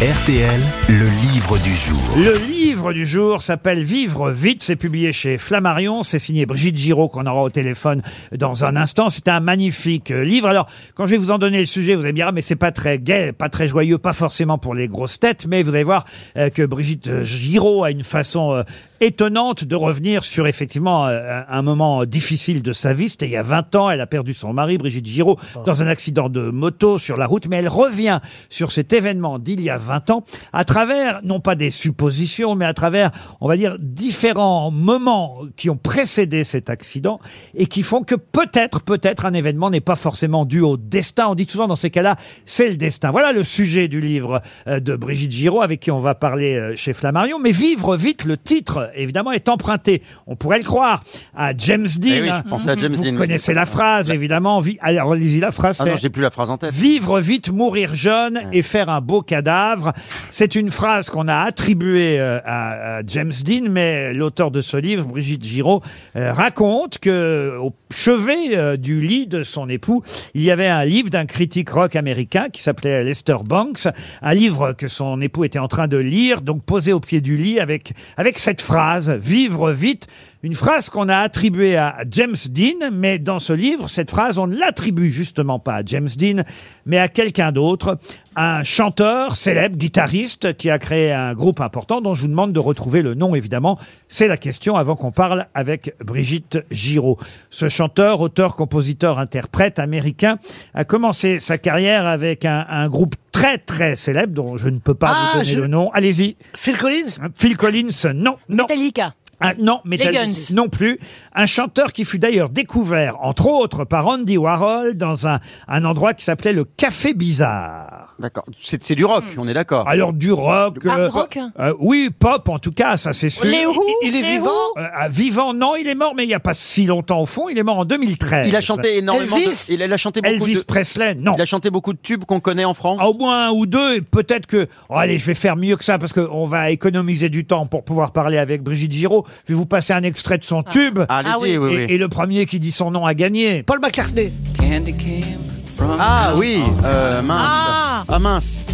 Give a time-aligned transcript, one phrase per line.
[0.00, 1.98] RTL, le livre du jour.
[2.16, 4.62] Le livre du jour s'appelle Vivre vite.
[4.62, 6.04] C'est publié chez Flammarion.
[6.04, 9.10] C'est signé Brigitte Giraud qu'on aura au téléphone dans un instant.
[9.10, 10.46] C'est un magnifique euh, livre.
[10.46, 12.42] Alors, quand je vais vous en donner le sujet, vous allez me dire, ah, mais
[12.42, 15.74] c'est pas très gai, pas très joyeux, pas forcément pour les grosses têtes, mais vous
[15.74, 16.04] allez voir
[16.36, 18.62] euh, que Brigitte Giraud a une façon euh,
[19.00, 23.08] étonnante de revenir sur effectivement euh, un moment difficile de sa vie.
[23.08, 23.90] C'était il y a 20 ans.
[23.90, 27.46] Elle a perdu son mari, Brigitte Giraud, dans un accident de moto sur la route.
[27.48, 31.54] Mais elle revient sur cet événement d'il y a 20 ans à travers, non pas
[31.54, 37.20] des suppositions, mais à travers, on va dire, différents moments qui ont précédé cet accident
[37.54, 41.28] et qui font que peut-être, peut-être un événement n'est pas forcément dû au destin.
[41.28, 43.10] On dit souvent dans ces cas-là, c'est le destin.
[43.10, 46.76] Voilà le sujet du livre euh, de Brigitte Giraud avec qui on va parler euh,
[46.76, 47.38] chez Flammarion.
[47.38, 50.02] Mais vivre vite, le titre, évidemment, est emprunté.
[50.26, 51.02] On pourrait le croire
[51.36, 52.10] à James Dean.
[52.14, 53.72] Eh oui, je pensais à James Vous Dean, oui, connaissez c'est la ça.
[53.72, 54.60] phrase, évidemment.
[54.60, 55.78] Vi- Alors, lisez la phrase.
[55.80, 56.72] Ah c'est- non, j'ai plus la phrase en tête.
[56.72, 59.92] Vivre vite, mourir jeune et faire un beau cadavre.
[60.30, 64.76] C'est une phrase qu'on a attribuée euh, à, à James Dean, mais l'auteur de ce
[64.76, 65.82] livre, Brigitte Giraud,
[66.16, 70.02] euh, raconte que au chevet euh, du lit de son époux,
[70.34, 73.88] il y avait un livre d'un critique rock américain qui s'appelait Lester Banks,
[74.22, 77.36] un livre que son époux était en train de lire, donc posé au pied du
[77.36, 78.77] lit avec avec cette phrase
[79.18, 80.06] "Vivre vite".
[80.44, 84.46] Une phrase qu'on a attribuée à James Dean, mais dans ce livre, cette phrase, on
[84.46, 86.44] ne l'attribue justement pas à James Dean,
[86.86, 87.98] mais à quelqu'un d'autre,
[88.40, 92.60] un chanteur célèbre, guitariste, qui a créé un groupe important dont je vous demande de
[92.60, 93.80] retrouver le nom, évidemment.
[94.06, 97.18] C'est la question avant qu'on parle avec Brigitte Giraud.
[97.50, 100.36] Ce chanteur, auteur, compositeur, interprète américain
[100.74, 104.94] a commencé sa carrière avec un, un groupe très très célèbre dont je ne peux
[104.94, 105.90] pas Ah, vous donner je- le nom.
[105.92, 106.36] Allez-y.
[106.54, 107.30] Phil Collins?
[107.34, 108.64] Phil Collins, non, non.
[108.68, 109.14] Metallica.
[109.40, 110.32] Ah, non, mais Les Guns.
[110.52, 110.98] non plus.
[111.34, 116.14] Un chanteur qui fut d'ailleurs découvert, entre autres, par Andy Warhol dans un, un endroit
[116.14, 118.07] qui s'appelait le Café Bizarre.
[118.18, 118.44] D'accord.
[118.60, 119.88] C'est c'est du rock, on est d'accord.
[119.88, 123.44] Alors du rock, Hard euh, rock euh, oui, pop en tout cas, ça c'est sûr.
[123.46, 126.24] Les Who il est les vivant Who Euh, ah, vivant, non, il est mort, mais
[126.24, 127.48] il n'y a pas si longtemps au fond.
[127.48, 128.48] Il est mort en 2013.
[128.48, 129.74] Il a chanté énormément Elvis de...
[129.74, 130.60] Il a chanté beaucoup Elvis de...
[130.62, 131.34] Presley, non.
[131.36, 133.00] Il a chanté beaucoup de tubes qu'on connaît en France.
[133.04, 134.66] Au moins un ou deux, et peut-être que.
[134.88, 137.84] Oh, allez, je vais faire mieux que ça parce qu'on va économiser du temps pour
[137.84, 139.24] pouvoir parler avec Brigitte Giraud.
[139.46, 140.98] Je vais vous passer un extrait de son tube.
[141.08, 141.56] Ah, Allez-y, Ah oui.
[141.56, 141.86] oui, oui.
[141.88, 143.62] Et, et le premier qui dit son nom a gagné.
[143.62, 144.32] Paul McCartney.
[144.58, 145.38] Candy came
[145.76, 147.87] from Ah oui, euh, mince.
[148.08, 148.14] Ah.
[148.14, 148.64] Ah mince.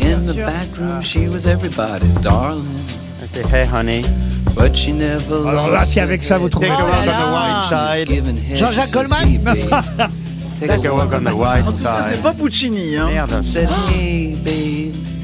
[0.00, 2.66] In the back room, she was everybody's darling,
[3.32, 4.02] C'est Hey Honey.
[4.54, 6.68] but she never Alors là, si avec ça vous trouvez.
[6.68, 8.56] Take a walk on the wild side.
[8.56, 9.70] Jean-Jacques Goldman "Hey, babe,
[10.60, 12.22] Take a walk on the wild Ça, c'est side.
[12.22, 13.08] pas Puccini, hein.
[13.10, 13.42] Merde.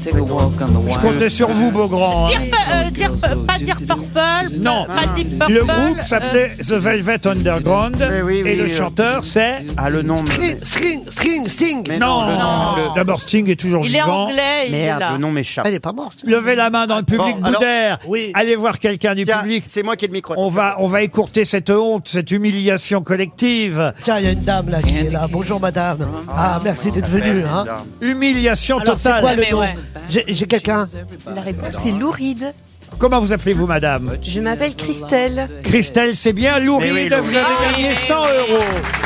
[0.03, 2.27] Je comptais sur side." vous, Beaugrand.
[2.27, 2.29] hein.
[2.29, 2.39] Dire,
[2.73, 4.55] euh, dire, euh, pas dire Purple.
[4.59, 4.85] Non.
[4.87, 5.53] Pas dire Purple.
[5.53, 7.95] Le groupe s'appelait The Velvet Underground.
[7.99, 8.69] Oui, oui, et oui, le euh.
[8.69, 9.55] chanteur, c'est.
[9.77, 10.15] Ah, le nom.
[10.21, 11.85] me- String, string, string, Sting.
[11.87, 14.25] Mais Non, le nom, le- D'abord, Sting est toujours Il est vivant.
[14.25, 15.11] anglais, il est Merde, là.
[15.13, 15.65] le nom m'échappe.
[15.67, 16.19] Elle est pas morte.
[16.25, 17.99] Levez la main dans le public, Bon, alors- Boudère.
[18.07, 18.31] Oui.
[18.33, 19.63] Allez voir quelqu'un du Tiens, public.
[19.67, 20.33] c'est moi qui ai le micro.
[20.37, 23.93] On va, on va écourter cette honte, cette humiliation collective.
[24.03, 25.27] Tiens, il y a une dame là qui est là.
[25.31, 25.99] Bonjour madame.
[26.29, 27.43] Ah, merci d'être venue.
[27.45, 27.65] Hein.
[28.01, 29.21] Humiliation Alors, c'est totale.
[29.21, 29.73] quoi le Mais nom ouais.
[30.09, 30.87] J'ai j'ai quelqu'un.
[31.33, 32.53] La réponse, c'est Louride.
[32.99, 35.47] Comment vous appelez-vous, madame Je m'appelle Christelle.
[35.63, 36.59] Christelle, c'est bien.
[36.59, 37.37] Louride, Mais oui, vous Louride.
[37.37, 38.63] avez gagné 100 euros.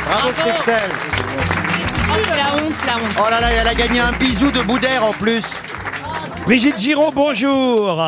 [0.07, 0.89] Bravo Christelle.
[2.07, 3.15] Oh, c'est la honte, la honte.
[3.25, 5.43] Oh là là, elle a gagné un bisou de Boudère en plus.
[6.45, 7.99] Brigitte Giraud, bonjour.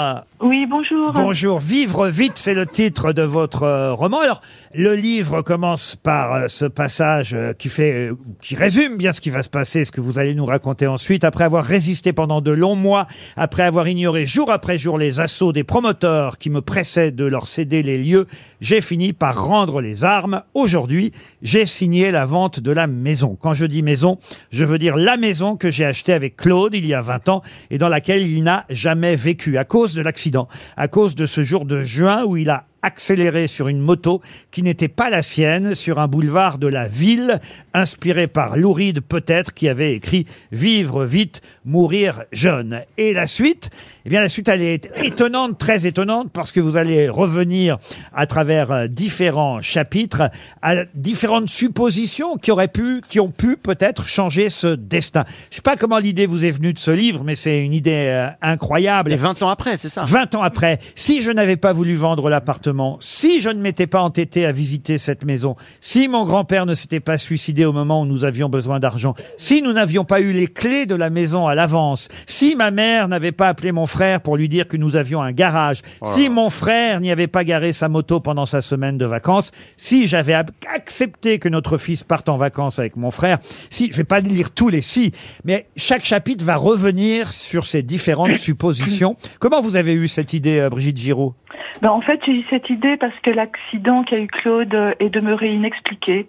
[0.42, 1.12] Oui, bonjour.
[1.12, 1.58] Bonjour.
[1.58, 4.20] Vivre vite, c'est le titre de votre euh, roman.
[4.20, 4.42] Alors,
[4.76, 9.22] le livre commence par euh, ce passage euh, qui fait, euh, qui résume bien ce
[9.22, 11.24] qui va se passer, ce que vous allez nous raconter ensuite.
[11.24, 15.52] Après avoir résisté pendant de longs mois, après avoir ignoré jour après jour les assauts
[15.52, 18.28] des promoteurs qui me pressaient de leur céder les lieux,
[18.62, 20.44] j'ai fini par rendre les armes.
[20.54, 21.12] Aujourd'hui,
[21.42, 23.36] j'ai signé la vente de la maison.
[23.42, 24.20] Quand je dis maison,
[24.52, 27.42] je veux dire la maison que j'ai achetée avec Claude il y a 20 ans
[27.72, 31.44] et dans laquelle il n'a jamais vécu à cause de l'accident, à cause de ce
[31.44, 35.76] jour de juin où il a accéléré sur une moto qui n'était pas la sienne
[35.76, 37.42] sur un boulevard de la ville,
[37.74, 42.82] inspiré par Louride peut-être qui avait écrit Vivre vite, mourir jeune.
[42.98, 43.70] Et la suite,
[44.06, 47.78] eh bien la suite elle est étonnante, très étonnante parce que vous allez revenir
[48.16, 50.32] à travers euh, différents chapitres
[50.62, 55.26] à différentes suppositions qui auraient pu, qui ont pu peut-être changer ce destin.
[55.50, 58.06] Je sais pas comment l'idée vous est venue de ce livre, mais c'est une idée
[58.08, 59.12] euh, incroyable.
[59.12, 62.30] Et 20 ans après, c'est ça 20 ans après, si je n'avais pas voulu vendre
[62.30, 66.76] l'appartement si je ne m'étais pas entêté à visiter cette maison, si mon grand-père ne
[66.76, 70.32] s'était pas suicidé au moment où nous avions besoin d'argent, si nous n'avions pas eu
[70.32, 74.22] les clés de la maison à l'avance, si ma mère n'avait pas appelé mon frère
[74.22, 75.82] pour lui dire que nous avions un garage,
[76.16, 80.08] si mon frère n'y avait pas garé sa moto pendant sa semaine de vacances, si
[80.08, 83.38] j'avais ab- accepté que notre fils parte en vacances avec mon frère,
[83.70, 85.12] si, je vais pas lire tous les si,
[85.46, 89.16] mais chaque chapitre va revenir sur ces différentes suppositions.
[89.40, 91.34] Comment vous avez eu cette idée, euh, Brigitte Giraud?
[91.82, 95.10] Ben, en fait, j'ai eu cette idée parce que l'accident qu'a eu Claude euh, est
[95.10, 96.28] demeuré inexpliqué.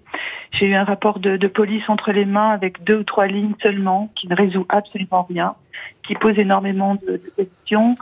[0.53, 3.55] J'ai eu un rapport de, de police entre les mains avec deux ou trois lignes
[3.63, 5.55] seulement, qui ne résout absolument rien,
[6.07, 7.95] qui pose énormément de, de questions.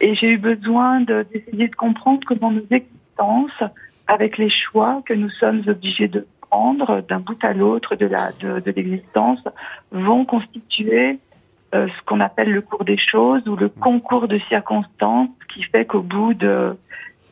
[0.00, 3.62] Et j'ai eu besoin de- d'essayer de, comprendre comment nos existences,
[4.06, 8.32] avec les choix que nous sommes obligés de prendre d'un bout à l'autre de la
[8.40, 9.40] de, de l'existence,
[9.92, 11.18] vont constituer
[11.74, 15.84] euh, ce qu'on appelle le cours des choses ou le concours de circonstances qui fait
[15.84, 16.76] qu'au bout de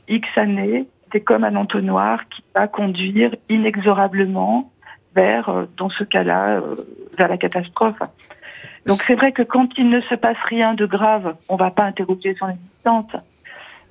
[0.08, 4.70] X années, c'est comme un entonnoir qui va conduire inexorablement
[5.14, 6.76] vers, euh, dans ce cas-là, euh,
[7.16, 7.98] vers la catastrophe.
[8.86, 11.84] Donc c'est vrai que quand il ne se passe rien de grave, on va pas
[11.84, 13.12] interroger son existence.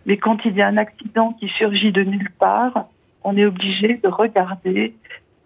[0.06, 2.86] Mais quand il y a un accident qui surgit de nulle part,
[3.24, 4.95] on est obligé de regarder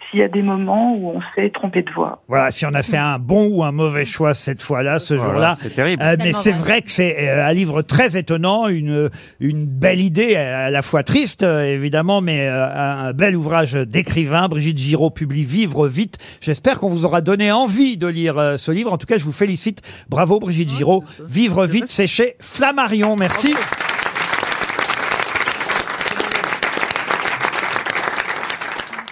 [0.10, 2.22] s'il y a des moments où on s'est trompé de voie.
[2.28, 5.32] Voilà, si on a fait un bon ou un mauvais choix cette fois-là, ce Voilà,
[5.32, 5.54] jour-là.
[5.56, 6.02] c'est terrible.
[6.04, 6.60] Euh, mais Tellement c'est vrai.
[6.60, 9.10] vrai que c'est euh, un livre très étonnant, une,
[9.40, 12.66] une belle idée, à la fois triste euh, évidemment, mais euh,
[13.08, 14.48] un bel ouvrage d'écrivain.
[14.48, 16.18] Brigitte Giraud publie Vivre vite.
[16.42, 18.92] J'espère qu'on vous aura donné envie de lire euh, ce livre.
[18.92, 19.82] En tout cas, je vous félicite.
[20.10, 21.04] Bravo Brigitte Giraud.
[21.28, 23.16] Vivre vite, c'est chez Flammarion.
[23.16, 23.54] Merci.